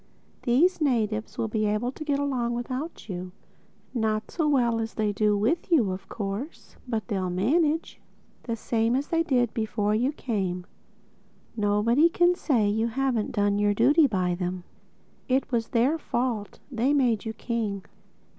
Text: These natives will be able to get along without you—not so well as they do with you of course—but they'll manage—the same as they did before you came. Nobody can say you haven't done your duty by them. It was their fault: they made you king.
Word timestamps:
These 0.41 0.81
natives 0.81 1.37
will 1.37 1.47
be 1.47 1.67
able 1.67 1.91
to 1.91 2.03
get 2.03 2.17
along 2.17 2.55
without 2.55 3.07
you—not 3.07 4.31
so 4.31 4.49
well 4.49 4.79
as 4.79 4.95
they 4.95 5.11
do 5.13 5.37
with 5.37 5.71
you 5.71 5.91
of 5.91 6.09
course—but 6.09 7.07
they'll 7.07 7.29
manage—the 7.29 8.55
same 8.55 8.95
as 8.95 9.09
they 9.09 9.21
did 9.21 9.53
before 9.53 9.93
you 9.93 10.11
came. 10.11 10.65
Nobody 11.55 12.09
can 12.09 12.33
say 12.33 12.67
you 12.67 12.87
haven't 12.87 13.31
done 13.31 13.59
your 13.59 13.75
duty 13.75 14.07
by 14.07 14.33
them. 14.33 14.63
It 15.27 15.51
was 15.51 15.67
their 15.67 15.99
fault: 15.99 16.57
they 16.71 16.93
made 16.95 17.23
you 17.23 17.33
king. 17.33 17.85